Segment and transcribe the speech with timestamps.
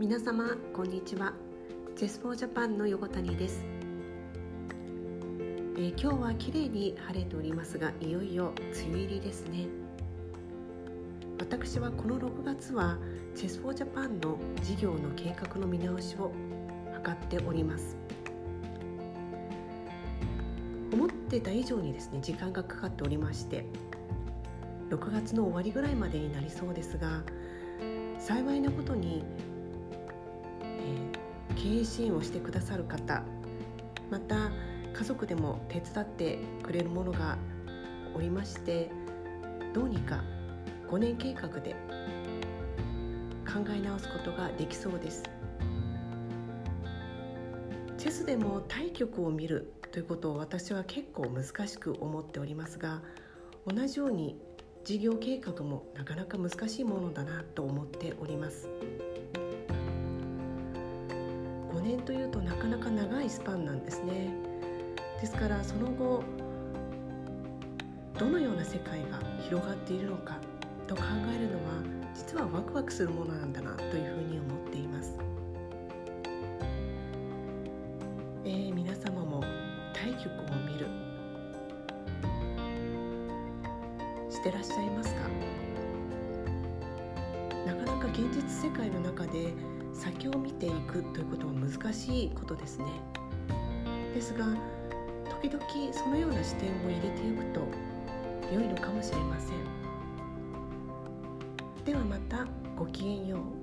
[0.00, 1.34] 皆様こんにちは。
[1.94, 3.62] チェスフォージャパンの横谷です、
[5.76, 9.66] えー、今日は綺麗に晴れておりますがいよいよ梅雨入りですね。
[11.38, 12.96] 私はこの6月は
[13.34, 16.32] チェスフォージャパンの事業の計画の見直しを
[17.04, 17.98] 図っております。
[20.94, 23.66] 思ってた以上にですね時間がかかっておりまして
[24.88, 27.22] 6月の終わりぐらいまでになりそうですが
[28.18, 29.22] 幸いなことに
[31.62, 33.22] 経営支援をしてくださる方
[34.10, 34.50] また
[34.94, 37.36] 家族でも手伝ってくれるものが
[38.14, 38.90] おりまして
[39.74, 40.24] どうにか
[40.88, 41.76] 5年計画で
[43.46, 45.22] 考え直すことができそうです
[47.98, 53.02] チェスでも対局を見るということを私は結構難しく思っておりますが
[53.66, 54.40] 同じように
[54.82, 58.70] 事業計画もなかなか難しいものだなと思っております。
[61.90, 64.30] 年というとなかなか長いスパンなんですね。
[65.20, 66.22] ですからその後
[68.18, 70.38] どのような世界が広がっているのか
[70.86, 71.02] と考
[71.34, 71.82] えるのは
[72.14, 75.16] 実はワクワクするものなんだなというふうに思っています、
[78.44, 79.42] えー、皆様も
[79.92, 80.86] 対局を見る。
[84.30, 85.20] してらっしゃいますか？
[87.66, 89.52] なかなか現実世界の中で
[90.00, 92.86] 先を見ていくということは難しいことですね。
[94.14, 94.46] ですが
[95.42, 95.62] 時々
[95.92, 97.60] そのような視点を入れていくと
[98.50, 99.56] 良いのかもしれません。
[101.84, 103.59] ではまたごきげんよう。